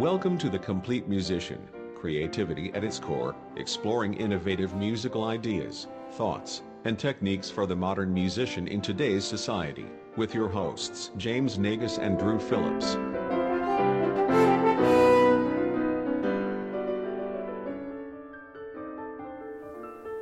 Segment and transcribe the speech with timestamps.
[0.00, 1.60] Welcome to The Complete Musician.
[1.94, 8.66] Creativity at its core, exploring innovative musical ideas, thoughts, and techniques for the modern musician
[8.66, 9.84] in today's society.
[10.16, 12.94] With your hosts, James Naigus and Drew Phillips.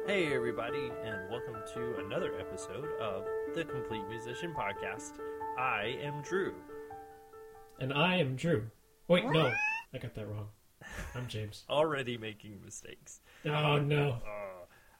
[0.08, 3.22] Hey, everybody, and welcome to another episode of
[3.54, 5.20] the Complete Musician Podcast.
[5.56, 6.56] I am Drew.
[7.78, 8.64] And I am Drew.
[9.06, 9.50] Wait, no,
[9.92, 10.48] I got that wrong.
[11.14, 11.64] I'm James.
[11.70, 13.20] Already making mistakes.
[13.46, 14.18] Oh no.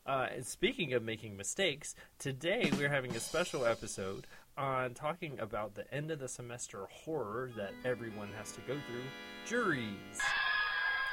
[0.07, 5.75] Uh, and speaking of making mistakes, today we're having a special episode on talking about
[5.75, 9.05] the end of the semester horror that everyone has to go through
[9.47, 10.19] juries.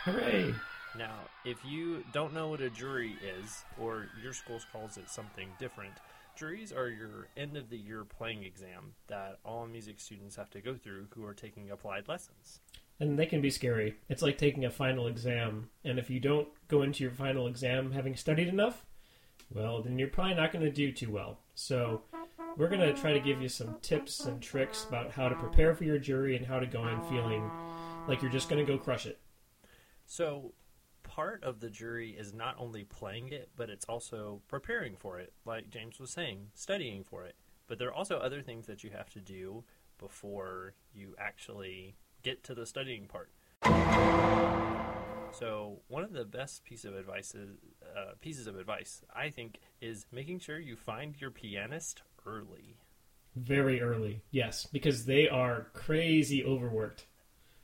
[0.05, 0.55] Hooray!
[0.97, 5.49] Now, if you don't know what a jury is, or your school calls it something
[5.59, 5.93] different,
[6.37, 10.61] juries are your end of the year playing exam that all music students have to
[10.61, 12.61] go through who are taking applied lessons.
[12.99, 13.95] And they can be scary.
[14.07, 17.91] It's like taking a final exam, and if you don't go into your final exam
[17.91, 18.85] having studied enough,
[19.53, 21.39] well, then you're probably not going to do too well.
[21.55, 22.03] So,
[22.57, 25.75] we're going to try to give you some tips and tricks about how to prepare
[25.75, 27.49] for your jury and how to go in feeling
[28.07, 29.19] like you're just going to go crush it.
[30.05, 30.53] So,
[31.03, 35.33] part of the jury is not only playing it, but it's also preparing for it,
[35.45, 37.35] like James was saying, studying for it.
[37.67, 39.63] But there are also other things that you have to do
[39.97, 41.95] before you actually
[42.25, 43.29] get to the studying part.
[45.31, 47.49] So, one of the best piece of advice is,
[47.95, 52.77] uh, pieces of advice, I think, is making sure you find your pianist early.
[53.35, 57.05] Very early, yes, because they are crazy overworked.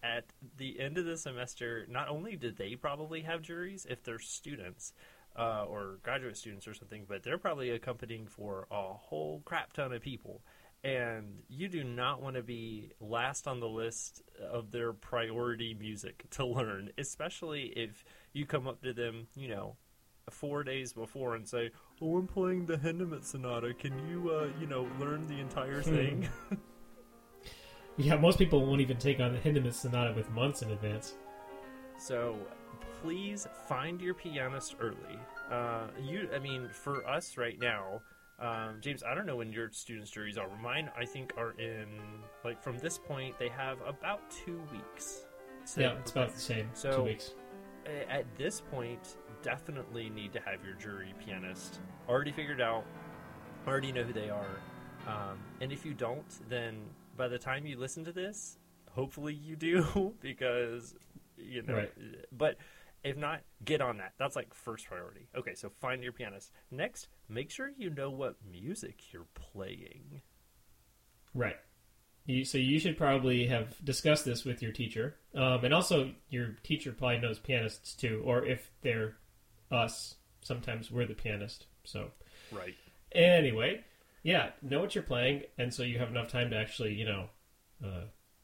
[0.03, 0.25] At
[0.57, 4.93] the end of the semester, not only do they probably have juries if they're students
[5.37, 9.93] uh, or graduate students or something, but they're probably accompanying for a whole crap ton
[9.93, 10.41] of people.
[10.83, 16.25] And you do not want to be last on the list of their priority music
[16.31, 19.75] to learn, especially if you come up to them, you know,
[20.29, 21.71] four days before and say,
[22.01, 23.73] "Oh, I'm playing the Hindemith Sonata.
[23.73, 26.29] Can you, uh, you know, learn the entire thing?"
[27.97, 31.13] Yeah, most people won't even take on the Hindemith Sonata with months in advance.
[31.99, 32.35] So
[33.01, 35.19] please find your pianist early.
[35.51, 38.01] Uh, you, I mean, for us right now,
[38.41, 40.47] um, James, I don't know when your students' juries are.
[40.61, 41.87] Mine, I think, are in
[42.43, 45.21] like from this point they have about two weeks.
[45.73, 46.69] to yeah, it's about the same.
[46.73, 47.33] So- two weeks.
[48.09, 52.85] At this point, definitely need to have your jury pianist already figured out,
[53.67, 54.59] already know who they are,
[55.07, 56.77] um, and if you don't, then
[57.17, 58.59] by the time you listen to this,
[58.91, 60.93] hopefully you do because
[61.37, 61.75] you know.
[61.75, 61.91] Right.
[62.37, 62.57] But
[63.03, 64.13] if not, get on that.
[64.17, 65.27] That's like first priority.
[65.35, 66.51] Okay, so find your pianist.
[66.69, 70.21] Next, make sure you know what music you're playing.
[71.33, 71.57] Right.
[72.25, 76.55] You, so you should probably have discussed this with your teacher, um, and also your
[76.63, 79.15] teacher probably knows pianists too, or if they're
[79.71, 81.65] us, sometimes we're the pianist.
[81.83, 82.11] So
[82.51, 82.75] Right.
[83.11, 83.83] anyway,
[84.21, 87.29] yeah, know what you're playing, and so you have enough time to actually, you know,
[87.83, 88.03] uh,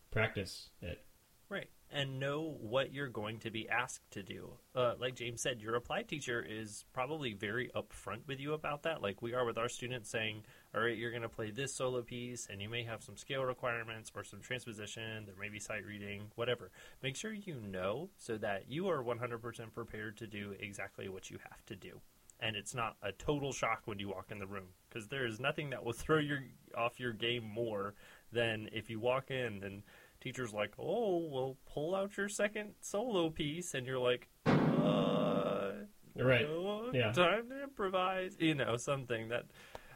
[0.10, 1.04] practice it.
[1.50, 1.70] Right.
[1.90, 4.52] And know what you're going to be asked to do.
[4.76, 9.02] Uh, like James said, your applied teacher is probably very upfront with you about that.
[9.02, 10.44] Like we are with our students saying,
[10.76, 13.44] all right, you're going to play this solo piece, and you may have some scale
[13.44, 16.72] requirements or some transposition, there may be sight reading, whatever.
[17.02, 21.38] Make sure you know so that you are 100% prepared to do exactly what you
[21.50, 22.02] have to do.
[22.40, 25.40] And it's not a total shock when you walk in the room because there is
[25.40, 26.38] nothing that will throw you
[26.78, 27.96] off your game more
[28.32, 29.84] than if you walk in and
[30.22, 35.74] teacher's like, "Oh, well, pull out your second solo piece," and you're like, "Uh,
[36.16, 36.48] Right.
[36.94, 37.12] Yeah.
[37.12, 39.46] time to improvise," you know, something that,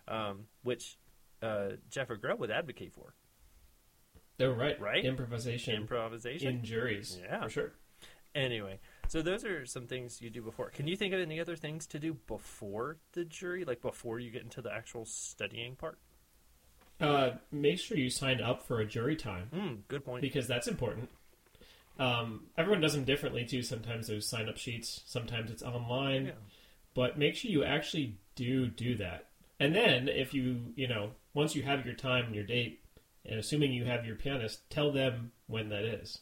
[0.08, 0.98] um, which
[1.42, 3.16] uh, Jeff Agrell would advocate for
[4.40, 4.80] Oh, right.
[4.80, 5.04] Right?
[5.06, 6.48] Improvisation improvisation.
[6.58, 7.20] in juries.
[7.22, 7.44] Yeah.
[7.44, 7.74] for sure.
[8.34, 10.70] Anyway, so those are some things you do before.
[10.70, 14.31] Can you think of any other things to do before the jury, like before you
[14.31, 16.00] get into the actual studying part?
[17.01, 19.47] Uh, make sure you sign up for a jury time.
[19.53, 20.21] Hmm, good point.
[20.21, 21.09] because that's important.
[22.00, 23.62] Um, everyone does them differently too.
[23.63, 26.31] Sometimes there's sign up sheets, sometimes it's online, Yeah.
[26.94, 29.27] but make sure you actually do do that.
[29.59, 32.80] And then if you, you know, once you have your time and your date,
[33.25, 36.21] and assuming you have your pianist, tell them when that is.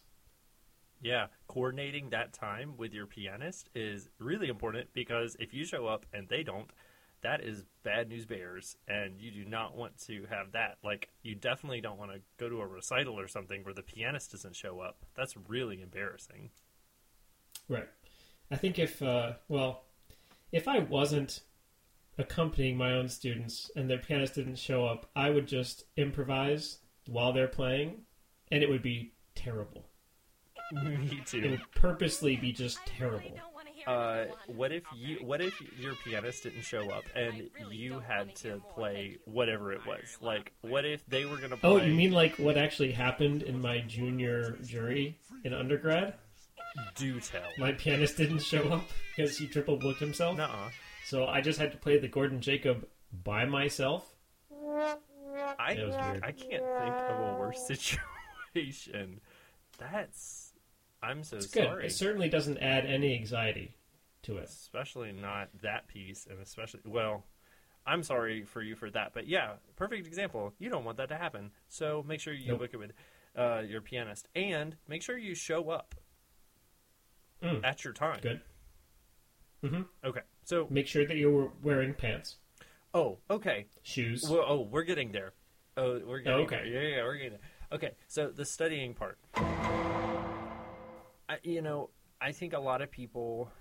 [1.02, 6.06] Yeah, coordinating that time with your pianist is really important because if you show up
[6.12, 6.70] and they don't,
[7.22, 10.78] that is bad news bears, and you do not want to have that.
[10.84, 14.32] Like, you definitely don't want to go to a recital or something where the pianist
[14.32, 15.06] doesn't show up.
[15.16, 16.50] That's really embarrassing.
[17.68, 17.90] Right.
[18.52, 19.84] I think if, uh, well,
[20.52, 21.42] if I wasn't
[22.18, 27.34] accompanying my own students and their pianist didn't show up, I would just improvise while
[27.34, 28.02] they're playing,
[28.52, 29.86] and it would be terrible.
[30.72, 33.38] Me It would purposely be just terrible.
[34.30, 35.18] Uh, what if you?
[35.22, 40.18] What if your pianist didn't show up and you had to play whatever it was?
[40.22, 41.70] Like, what if they were gonna play?
[41.70, 46.16] Oh, you mean like what actually happened in my junior jury in undergrad?
[46.96, 47.42] do tell?
[47.58, 48.86] My pianist didn't show up
[49.16, 50.38] because he triple booked himself.
[50.38, 50.70] Nuh-uh.
[51.06, 52.88] So I just had to play the Gordon Jacob
[53.24, 54.06] by myself.
[55.58, 55.72] I.
[56.24, 57.66] I can't think of a worse
[58.54, 59.20] situation.
[59.80, 60.54] That's
[61.02, 61.64] I'm so It's good.
[61.66, 61.86] sorry.
[61.88, 63.76] It certainly doesn't add any anxiety
[64.24, 64.46] to it.
[64.46, 67.26] especially not that piece, and especially well.
[67.86, 70.54] I'm sorry for you for that, but yeah, perfect example.
[70.60, 72.60] You don't want that to happen, so make sure you Nope.
[72.60, 72.92] book it with
[73.36, 75.96] uh, your pianist, and make sure you show up
[77.42, 77.64] Mm.
[77.64, 78.20] at your time.
[78.22, 78.42] Good.
[79.64, 82.36] hmm Okay, so Make sure that you're wearing pants,
[82.94, 84.26] oh, okay, shoes.
[84.30, 85.32] well, oh, we're getting there.
[85.78, 86.58] Oh, we're getting okay.
[86.58, 86.66] there.
[86.84, 87.42] Yeah, yeah, we're getting there.
[87.72, 89.18] Okay, so the studying part.
[91.30, 91.90] I, you know,
[92.20, 93.52] I think a lot of people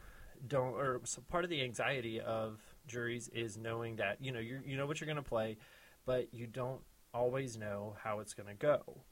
[0.46, 4.61] don't, or so part of the anxiety of juries is knowing that you know you
[4.64, 5.56] you know what you're going to play,
[6.06, 6.81] but you don't
[7.12, 9.02] always know how it's going to go.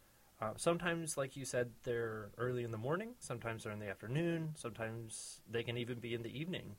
[0.40, 3.14] Uh, sometimes, like you said, they're early in the morning.
[3.20, 4.50] Sometimes they're in the afternoon.
[4.54, 6.76] Sometimes they can even be in the evening.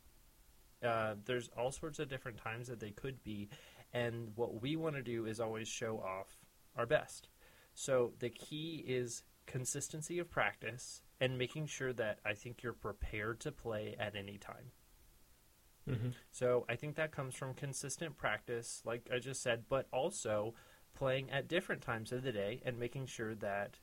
[0.83, 3.49] Uh, there's all sorts of different times that they could be,
[3.93, 6.37] and what we want to do is always show off
[6.75, 7.29] our best.
[7.73, 13.39] So the key is consistency of practice and making sure that I think you're prepared
[13.41, 14.71] to play at any time.
[15.87, 20.53] hmm So I think that comes from consistent practice, like I just said, but also
[20.93, 23.79] playing at different times of the day and making sure that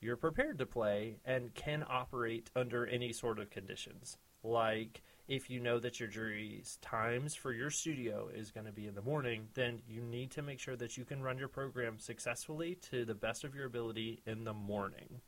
[0.00, 4.18] you're prepared to play and can operate under any sort of conditions.
[4.42, 8.86] Like if you know that your jury's times for your studio is going to be
[8.86, 11.98] in the morning, then you need to make sure that you can run your program
[11.98, 15.20] successfully to the best of your ability in the morning.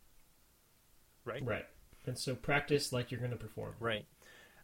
[1.24, 1.44] Right?
[1.44, 1.66] Right.
[2.06, 3.74] And so practice like you're going to perform.
[3.78, 4.06] Right.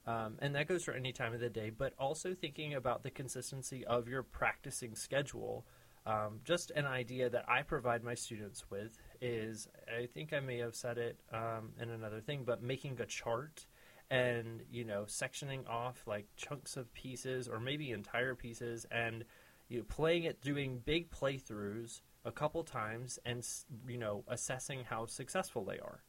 [0.06, 3.10] Um, and that goes for any time of the day, but also thinking about the
[3.10, 5.66] consistency of your practicing schedule.
[6.06, 10.58] Um, just an idea that I provide my students with is I think I may
[10.58, 13.66] have said it um, in another thing, but making a chart
[14.10, 19.26] and, you know, sectioning off like chunks of pieces or maybe entire pieces and,
[19.68, 23.46] you know, playing it, doing big playthroughs a couple times and,
[23.86, 26.02] you know, assessing how successful they are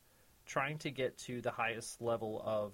[0.50, 2.74] trying to get to the highest level of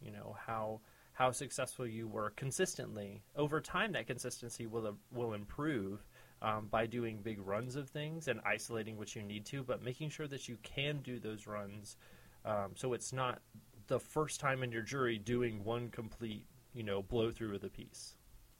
[0.00, 0.80] you know how
[1.12, 6.06] how successful you were consistently over time that consistency will will improve
[6.40, 10.08] um, by doing big runs of things and isolating what you need to but making
[10.08, 11.96] sure that you can do those runs
[12.44, 13.40] um, so it's not
[13.88, 17.68] the first time in your jury doing one complete you know blow through of the
[17.68, 18.14] piece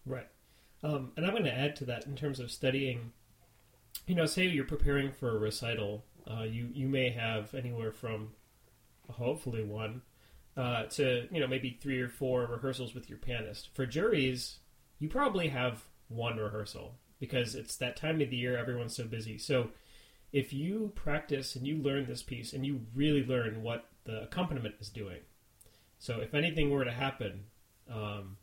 [0.09, 0.29] Right.
[0.83, 3.13] Um, and I'm going to add to that in terms of studying.
[4.07, 8.31] You know, say you're preparing for a recital, uh, you you may have anywhere from,
[9.09, 10.03] hopefully one,
[10.57, 13.71] uh, to you know maybe three or four rehearsals with your pianist.
[13.75, 14.59] For juries,
[14.99, 19.39] you probably have one rehearsal because it's that time of the year everyone's so busy.
[19.39, 19.71] So
[20.33, 24.77] if you practice and you learn this piece and you really learn what the accompaniment
[24.81, 25.21] is doing,
[25.99, 27.45] so if anything were to happen.
[27.91, 28.37] Um,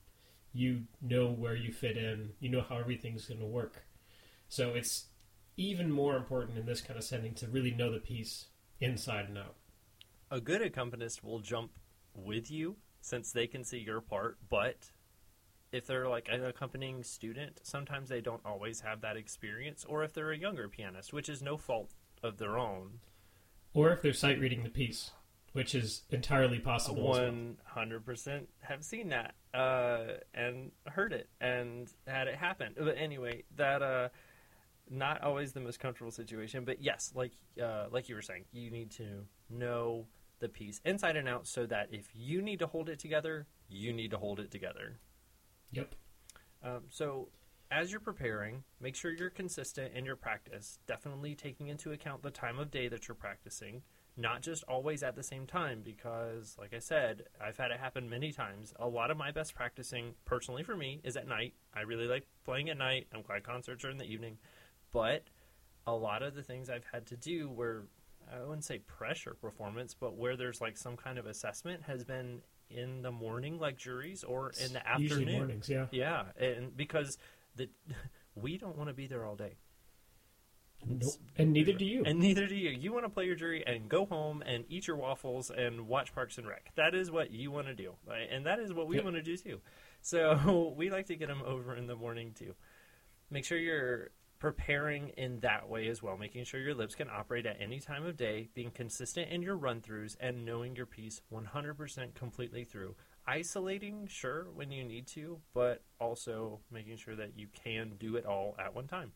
[0.55, 3.83] you know where you fit in, you know how everything's going to work.
[4.47, 5.07] So it's
[5.57, 8.45] even more important in this kind of setting to really know the piece
[8.79, 9.55] inside and out.
[10.31, 11.71] A good accompanist will jump
[12.13, 14.91] with you since they can see your part but
[15.71, 20.13] if they're like an accompanying student sometimes they don't always have that experience or if
[20.13, 22.99] they're a younger pianist which is no fault of their own
[23.73, 25.11] Or if they're sight reading the piece,
[25.53, 27.03] which is entirely possible.
[27.09, 32.73] One hundred percent have seen that uh, and heard it and had it happen.
[32.77, 34.09] But anyway, that uh,
[34.89, 36.65] not always the most comfortable situation.
[36.65, 40.05] But yes, like uh, like you were saying, you need to know
[40.39, 43.93] the piece inside and out, so that if you need to hold it together, you
[43.93, 44.99] need to hold it together.
[45.71, 45.95] Yep.
[46.63, 47.29] Um, so,
[47.71, 52.31] as you're preparing, make sure you're consistent in your practice, definitely taking into account the
[52.31, 53.81] time of day that you're practicing,
[54.17, 58.09] not just always at the same time, because, like I said, I've had it happen
[58.09, 58.73] many times.
[58.79, 61.53] A lot of my best practicing, personally for me, is at night.
[61.73, 63.07] I really like playing at night.
[63.13, 64.37] I'm glad concerts are in the evening.
[64.95, 65.23] But
[65.85, 67.83] a lot of the things I've had to do where
[68.33, 72.39] I wouldn't say pressure performance, but where there's like some kind of assessment has been
[72.69, 75.01] in the morning, like juries, or in the afternoon.
[75.03, 75.87] Usually mornings, yeah.
[75.91, 77.17] Yeah, and because
[77.57, 77.67] the
[78.35, 79.55] we don't want to be there all day,
[80.87, 81.13] Nope.
[81.37, 82.03] And neither do you.
[82.05, 82.69] and neither do you.
[82.69, 86.13] You want to play your jury and go home and eat your waffles and watch
[86.15, 86.71] Parks and Rec.
[86.75, 88.27] That is what you want to do, right?
[88.31, 89.03] and that is what we Yep.
[89.03, 89.59] want to do too.
[90.01, 92.55] So we like to get them over in the morning too.
[93.29, 94.11] Make sure you're
[94.45, 98.05] preparing in that way as well, making sure your lips can operate at any time
[98.05, 102.93] of day, being consistent in your run throughs, and knowing your piece 100% completely through.
[103.25, 108.25] Isolating, sure, when you need to, but also making sure that you can do it
[108.27, 109.13] all at one time.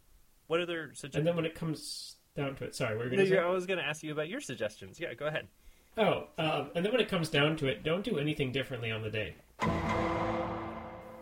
[0.48, 1.26] What other And suggestions?
[1.26, 3.38] then when it comes down to it, sorry, we are going to?
[3.38, 5.00] I was going to ask you about your suggestions.
[5.00, 5.48] Yeah, go ahead.
[5.96, 9.04] Oh, um, and then when it comes down to it, don't do anything differently on
[9.04, 9.36] the day.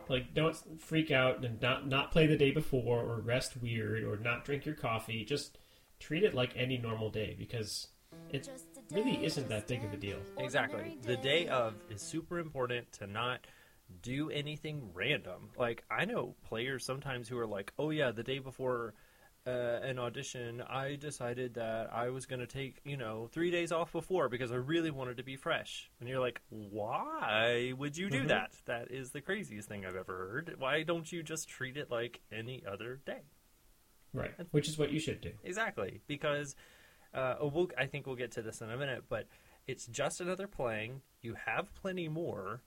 [0.09, 4.17] Like, don't freak out and not not play the day before, or rest weird, or
[4.17, 5.25] not drink your coffee.
[5.25, 5.57] Just
[5.99, 7.87] treat it like any normal day because
[8.29, 8.49] it
[8.91, 10.19] really isn't that big of a deal.
[10.37, 10.97] Exactly.
[11.03, 13.45] The day of is super important to not
[14.01, 15.49] do anything random.
[15.57, 18.93] Like I know players sometimes who are like, "Oh yeah, the day before
[19.47, 23.71] uh, an audition, I decided that I was going to take, you know, 3 days
[23.71, 28.09] off before because I really wanted to be fresh." And you're like, "Why would you
[28.09, 28.27] do Mhm.
[28.27, 28.51] that?
[28.65, 30.55] That is the craziest thing I've ever heard.
[30.59, 33.21] Why don't you just treat it like any other day?"
[34.13, 34.35] Right.
[34.51, 35.33] Which is what you should do.
[35.43, 36.55] Exactly, because
[37.13, 39.27] uh, oh, we'll, I think we'll get to this in a minute, but
[39.65, 41.01] it's just another playing.
[41.21, 42.61] You have plenty more,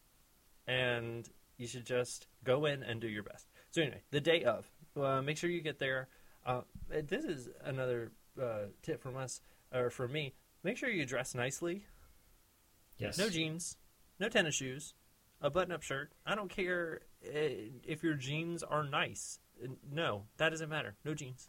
[0.66, 3.50] and you should just go in and do your best.
[3.70, 6.08] So anyway, the day of, uh, make sure you get there.
[6.44, 9.40] Uh, this is another uh, tip from us
[9.72, 10.34] or from me.
[10.62, 11.84] Make sure you dress nicely.
[12.98, 13.18] Yes.
[13.18, 13.76] No jeans,
[14.18, 14.94] no tennis shoes,
[15.40, 16.12] a button-up shirt.
[16.26, 19.38] I don't care uh, if your jeans are nice.
[19.90, 20.96] No, that doesn't matter.
[21.04, 21.48] No jeans.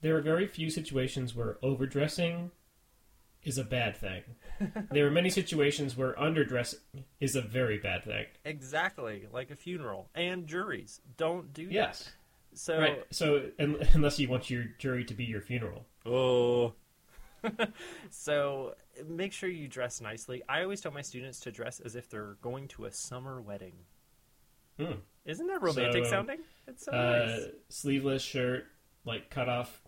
[0.00, 2.50] There are very few situations where overdressing
[3.42, 4.22] is a bad thing.
[4.90, 6.78] there are many situations where underdressing
[7.20, 8.26] is a very bad thing.
[8.44, 11.00] Exactly, like a funeral and juries.
[11.16, 11.72] Don't do that.
[11.72, 11.98] Yes.
[12.04, 12.12] that.
[12.56, 13.04] So, Right.
[13.10, 15.86] So, un- unless you want your jury to be your funeral.
[16.06, 16.72] oh,
[18.10, 18.74] so
[19.06, 20.42] make sure you dress nicely.
[20.48, 23.74] I always tell my students to dress as if they're going to a summer wedding.
[24.80, 24.92] Hmm.
[25.24, 26.38] Isn't that romantic So, sounding?
[26.66, 27.46] It's so Uh, nice.
[27.68, 28.66] sleeveless shirt,
[29.04, 29.82] like cut off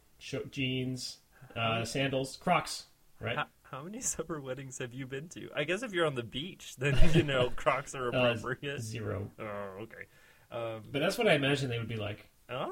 [0.50, 1.18] jeans,
[1.56, 2.86] uh, sandals, Crocs.
[3.20, 3.36] Right.
[3.36, 5.48] How, how many summer weddings have you been to?
[5.56, 8.80] I guess if you're on the beach, then you know Crocs are Uh, appropriate.
[8.80, 9.30] zero.
[9.38, 9.44] oh,
[9.82, 10.04] okay.
[10.50, 12.28] Um, But that's what I imagine they would be like.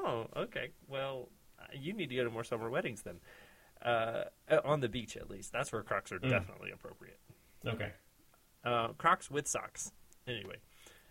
[0.07, 0.69] Oh, okay.
[0.87, 3.19] Well, uh, you need to go to more summer weddings then.
[3.81, 5.51] Uh, uh, on the beach, at least.
[5.51, 6.29] That's where Crocs are Mm.
[6.29, 7.19] definitely appropriate.
[7.65, 7.91] Okay.
[8.63, 9.91] Uh, Crocs with socks.
[10.27, 10.55] Anyway.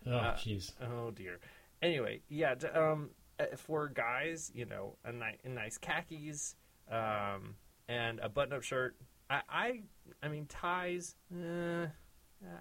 [0.05, 0.73] Oh, Uh, jeez.
[0.81, 1.39] Oh dear.
[1.81, 2.55] Anyway, yeah.
[2.55, 6.55] d- Um, uh, for guys, you know, a, ni- a nice khakis,
[6.89, 7.55] um,
[7.87, 8.95] and a button-up shirt.
[9.29, 9.83] I, I,
[10.23, 11.15] I mean, ties.
[11.33, 11.87] Uh,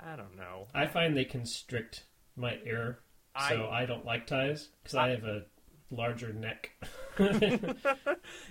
[0.04, 0.68] I don't know.
[0.74, 2.04] I find they constrict
[2.36, 3.00] my ear,
[3.48, 5.46] so I, don't like ties because I, I- have a
[5.90, 6.70] larger neck.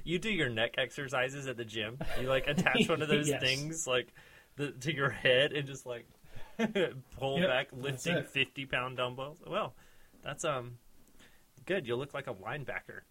[0.03, 1.99] You do your neck exercises at the gym.
[2.19, 3.41] You like attach one of those Yes.
[3.41, 4.13] things like
[4.55, 6.07] the, to your head and just like
[7.17, 9.39] pull Yep, back, lifting fifty pound dumbbells.
[9.45, 9.73] Well,
[10.23, 10.77] that's um
[11.65, 11.87] good.
[11.87, 13.01] You'll look like a linebacker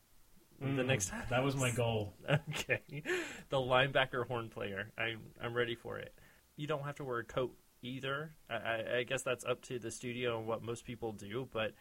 [0.61, 1.25] the Mm, next time.
[1.31, 2.15] That was my goal.
[2.51, 2.81] Okay,
[3.51, 4.91] the linebacker horn player.
[4.97, 6.15] I'm I'm ready for it.
[6.57, 8.33] You don't have to wear a coat either.
[8.49, 11.49] I, I, I guess that's up to the studio and what most people do.
[11.53, 11.73] But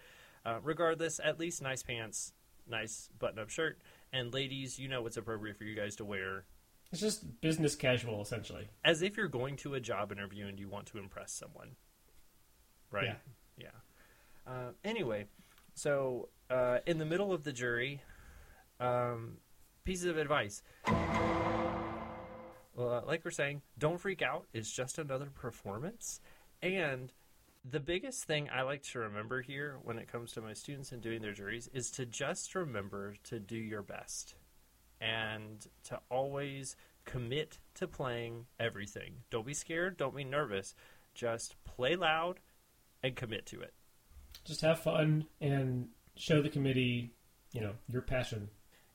[0.46, 2.34] uh, regardless, at least nice pants,
[2.68, 3.80] nice button-up shirt,
[4.12, 6.46] and ladies, you know what's appropriate for you guys to wear,
[6.92, 8.68] It's just business casual, essentially.
[8.84, 11.76] as if you're going to a job interview and you want to impress someone.
[12.92, 13.06] Right.
[13.06, 13.16] Yeah.
[13.58, 14.52] Yeah.
[14.52, 15.26] Uh, anyway,
[15.74, 18.02] so uh, in the middle of the jury,
[18.80, 19.38] um,
[19.84, 20.62] pieces of advice.
[22.76, 24.48] Well, uh, like we're saying, don't freak out.
[24.54, 26.20] It's just another performance.
[26.62, 27.12] And
[27.70, 31.02] the biggest thing I like to remember here when it comes to my students and
[31.02, 34.36] doing their juries is to just remember to do your best
[35.00, 39.16] and to always commit to playing everything.
[39.30, 39.98] Don't be scared.
[39.98, 40.76] Don't be nervous.
[41.14, 42.40] Just play loud
[43.02, 43.74] and commit to it.
[44.46, 47.12] Just have fun and show the committee,
[47.52, 48.50] you know, your passion.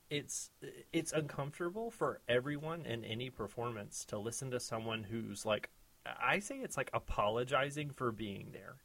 [0.09, 0.49] it's
[0.91, 5.69] it's uncomfortable for everyone in any performance to listen to someone who's like
[6.21, 8.77] I say it's like apologizing for being there.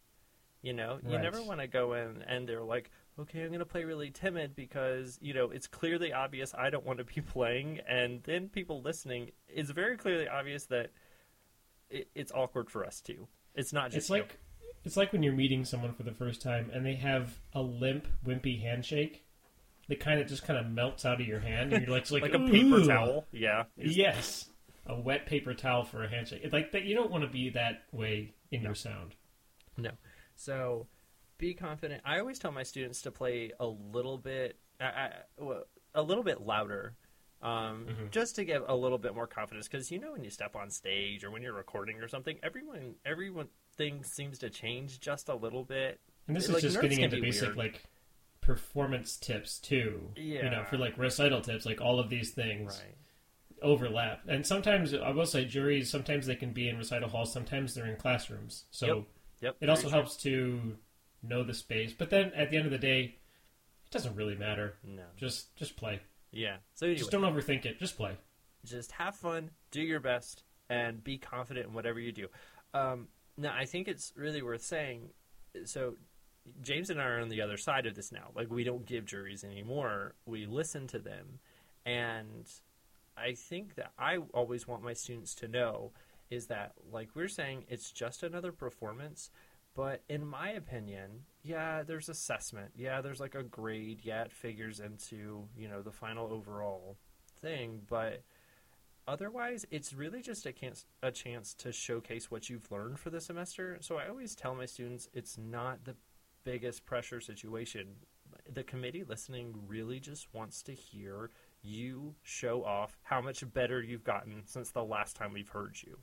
[0.62, 1.22] You know, you Right.
[1.22, 4.56] never want to go in and they're like, "Okay, I'm going to play really timid
[4.56, 8.80] because, you know, it's clearly obvious I don't want to be playing." And then people
[8.80, 10.90] listening, it's very clearly obvious that
[11.90, 13.28] it, it's awkward for us too.
[13.54, 14.38] It's not just It's like
[14.84, 18.06] it's like when you're meeting someone for the first time and they have a limp,
[18.26, 19.24] wimpy handshake.
[19.86, 22.10] The kind of just kind of melts out of your hand, and you're like, it's
[22.10, 23.26] like, like a paper towel.
[23.32, 23.64] Yeah.
[23.76, 24.48] Yes,
[24.86, 26.40] a wet paper towel for a handshake.
[26.44, 26.84] It's like that.
[26.84, 29.14] You don't want to be that way in your sound.
[29.76, 29.90] No.
[30.36, 30.86] So
[31.38, 32.02] be confident.
[32.04, 35.10] I always tell my students to play a little bit, I, I,
[35.94, 36.94] a little bit louder,
[37.42, 38.10] um, Mhm.
[38.10, 39.66] just to get a little bit more confidence.
[39.68, 42.94] Because you know, when you step on stage or when you're recording or something, everyone,
[43.04, 46.00] everyone thing seems to change just a little bit.
[46.28, 47.56] And this Like, is just getting into basic weird.
[47.56, 47.82] like
[48.40, 50.12] performance tips too.
[50.16, 50.44] Yeah.
[50.44, 52.94] You know, for like recital tips, like all of these things Right.
[53.64, 54.20] Overlap.
[54.28, 57.86] And sometimes I will say juries sometimes they can be in recital halls, sometimes they're
[57.86, 58.64] in classrooms.
[58.70, 59.04] So Yep.
[59.40, 59.56] Yep.
[59.60, 59.90] it also true.
[59.90, 60.76] helps to
[61.22, 61.92] know the space.
[61.92, 63.16] But then at the end of the day,
[63.86, 64.74] it doesn't really matter.
[64.84, 65.02] No.
[65.16, 66.00] Just just play.
[66.30, 66.56] Yeah.
[66.74, 67.78] So anyway, Just don't overthink it.
[67.78, 68.16] Just play.
[68.64, 72.28] just have fun, do your best, and be confident in whatever you do.
[72.72, 75.10] Um, now, I think it's really worth saying.
[75.64, 75.96] So,
[76.62, 78.30] James and I are on the other side of this now.
[78.34, 80.14] Like, we don't give juries anymore.
[80.26, 81.38] We listen to them,
[81.86, 82.46] and
[83.16, 85.92] I think that I always want my students to know
[86.30, 89.30] is that, like we're saying, it's just another performance.
[89.74, 92.72] But in my opinion, yeah, there's assessment.
[92.76, 94.00] Yeah, there's like a grade.
[94.02, 96.96] Yeah, it figures into you know the final overall
[97.40, 97.82] thing.
[97.88, 98.22] But
[99.06, 103.20] otherwise it's really just a chance, a chance to showcase what you've learned for the
[103.20, 105.94] semester so i always tell my students it's not the
[106.44, 107.88] biggest pressure situation
[108.52, 111.30] the committee listening really just wants to hear
[111.64, 115.98] you show off how much better you've gotten since the last time we've heard you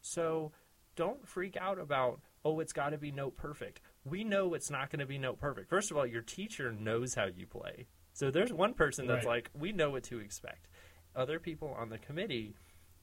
[0.00, 0.52] so
[0.96, 4.90] don't freak out about oh it's got to be note perfect we know it's not
[4.90, 8.30] going to be note perfect first of all your teacher knows how you play so
[8.30, 9.36] there's one person that's Right.
[9.36, 10.68] like we know what to expect
[11.16, 12.54] other people on the committee,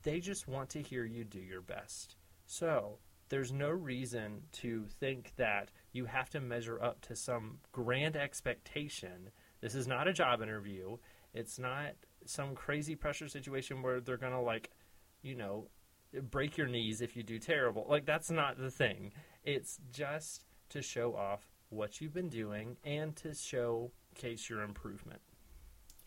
[0.03, 2.15] they just want to hear you do your best.
[2.45, 2.99] So
[3.29, 9.31] there's no reason to think that you have to measure up to some grand expectation.
[9.61, 10.97] This is not a job interview.
[11.35, 11.91] It's not
[12.25, 14.71] some crazy pressure situation where they're going to, like,
[15.21, 15.67] you know,
[16.31, 17.85] break your knees if you do terrible.
[17.87, 19.11] Like, that's not the thing.
[19.43, 25.21] It's just to show off what you've been doing and to showcase your improvement.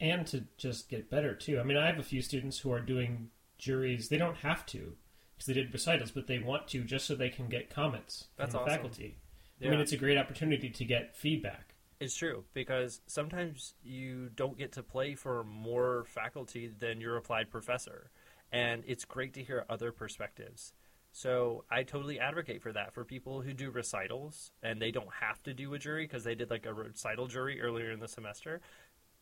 [0.01, 1.59] and to just get better too.
[1.59, 4.09] I mean, I have a few students who are doing juries.
[4.09, 4.95] They don't have to
[5.35, 8.53] because they did recitals, but they want to just so they can get comments That's
[8.53, 8.77] from the awesome.
[8.83, 9.19] faculty.
[9.61, 11.75] I mean, it's a great opportunity to get feedback.
[12.01, 17.51] It's true because sometimes you don't get to play for more faculty than your applied
[17.51, 18.11] professor,
[18.53, 20.73] and it's great to hear other perspectives.
[21.11, 25.43] So I totally advocate for that for people who do recitals and they don't have
[25.45, 28.61] to do a jury because they did like a recital jury earlier in the semester.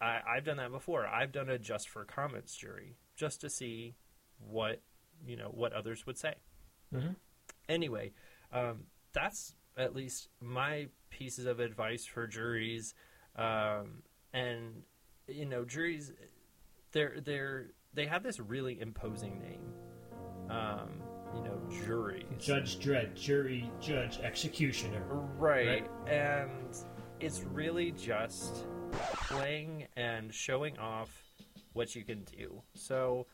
[0.00, 1.06] I, I've done that before.
[1.06, 3.94] I've done a just for comments jury just to see
[4.38, 4.82] what
[5.26, 6.34] you know what others would say
[6.92, 7.16] Mhm.
[7.70, 8.12] anyway,
[8.52, 12.94] um, that's at least my pieces of advice for juries.
[13.36, 14.82] Um, and
[15.28, 16.12] you know, juries,
[16.92, 19.72] they're they're they have this really imposing name.
[20.50, 21.02] Um,
[21.34, 25.04] you know, jury, Judge, dread, jury, judge, executioner.
[25.38, 25.86] Right.
[26.06, 26.76] And
[27.20, 31.10] it's really just playing and showing off
[31.72, 32.62] what you can do.
[32.74, 33.26] So,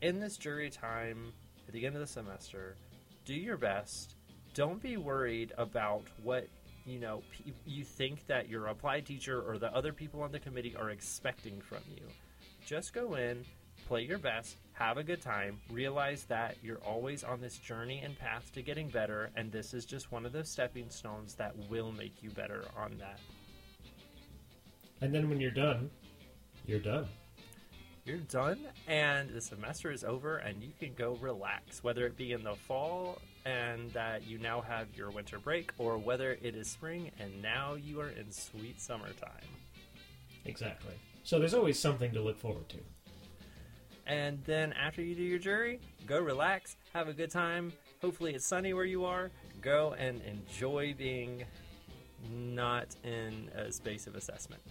[0.00, 1.32] in this jury time
[1.68, 2.76] at the end of the semester,
[3.24, 4.15] do your best.
[4.56, 6.48] Don't be worried about what
[6.86, 10.38] you know pe- you think that your applied teacher or the other people on the
[10.38, 12.04] committee are expecting from you.
[12.64, 13.44] Just go in,
[13.86, 18.18] play your best, have a good time, realize that you're always on this journey and
[18.18, 21.92] path to getting better, and this is just one of those stepping stones that will
[21.92, 23.20] make you better on that.
[25.02, 25.90] And then when you're done,
[26.64, 27.06] you're done.
[28.06, 32.32] You're done, and the semester is over, and you can go relax, whether it be
[32.32, 36.68] in the fall and that you now have your winter break, or whether it is
[36.68, 39.30] spring and now you are in sweet summertime.
[40.44, 40.94] Exactly.
[41.22, 42.78] So there's always something to look forward to.
[44.06, 47.72] And then after you do your jury, go relax, have a good time.
[48.00, 49.30] Hopefully, it's sunny where you are.
[49.60, 51.44] Go and enjoy being
[52.30, 54.62] not in a space of assessment.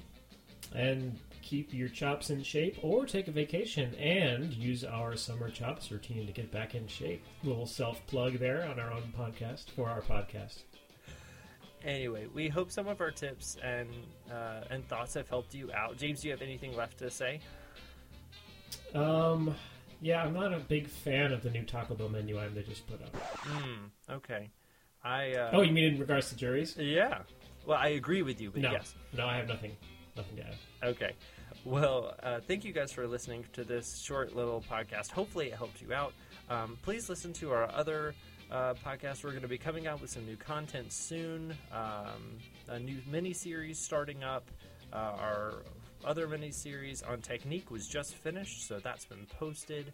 [0.76, 5.92] And keep your chops in shape or take a vacation and use our summer chops
[5.92, 7.24] routine to get back in shape.
[7.44, 10.64] A Little self plug there on our own podcast for our podcast.
[11.86, 13.88] Anyway, we hope some of our tips and
[14.32, 15.98] uh, and thoughts have helped you out.
[15.98, 17.40] James, do you have anything left to say?
[18.94, 19.56] Um,
[20.02, 22.88] yeah, I'm not a big fan of the new Taco Bell menu item they just
[22.88, 23.16] put up.
[23.16, 23.86] Hmm.
[24.14, 24.50] Okay.
[25.04, 25.34] I.
[25.34, 26.76] Uh, Oh, you mean in regards to juries?
[26.78, 27.20] yeah.
[27.66, 28.94] Well, I agree with you, but No, yes.
[29.16, 29.76] no, I have nothing,
[30.18, 30.56] add.
[30.84, 31.14] Okay.
[31.64, 35.12] Well, uh, thank you guys for listening to this short little podcast.
[35.12, 36.14] Hopefully, it helped you out.
[36.50, 38.14] Um, please listen to our other
[38.52, 39.24] uh, podcasts.
[39.24, 41.56] We're going to be coming out with some new content soon.
[41.72, 44.50] Um, a new mini series starting up.
[44.94, 45.54] Uh, our
[46.06, 49.92] other mini series on technique was just finished, so that's been posted.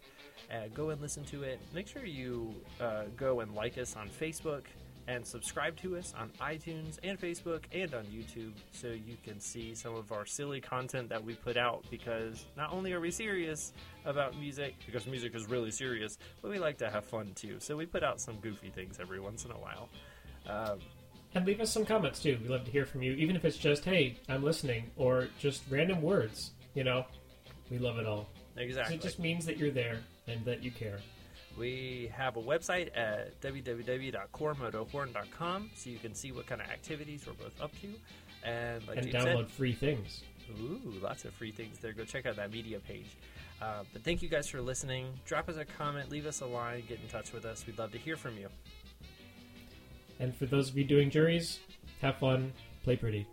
[0.50, 1.58] Uh, go and listen to it.
[1.74, 4.64] Make sure you uh, go and like us on Facebook
[5.08, 9.74] and subscribe to us on iTunes and Facebook and on YouTube so you can see
[9.74, 13.72] some of our silly content that we put out because not only are we serious
[14.04, 17.56] about music, because music is really serious, but we like to have fun too.
[17.58, 19.88] So we put out some goofy things every once in a while.
[20.46, 20.78] Um,
[21.34, 22.38] And leave us some comments too.
[22.42, 25.62] We love to hear from you, even if it's just "Hey, I'm listening," or just
[25.70, 26.50] random words.
[26.74, 27.06] You know,
[27.70, 28.28] we love it all.
[28.56, 28.96] Exactly.
[28.96, 30.98] It just means that you're there and that you care.
[31.58, 37.32] We have a website at www.cormotohorn.com so you can see what kind of activities we're
[37.34, 37.88] both up to.
[38.44, 40.22] And like and download free things.
[40.60, 41.92] ooh, lots of free things there.
[41.92, 43.16] Go check out that media page.
[43.60, 45.06] Uh, but thank you guys for listening.
[45.24, 47.64] Drop us a comment, leave us a line, get in touch with us.
[47.66, 48.48] We'd love to hear from you.
[50.18, 51.60] And for those of you doing juries,
[52.00, 53.28] have fun, play pretty.